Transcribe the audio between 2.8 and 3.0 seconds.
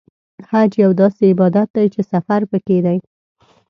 دی.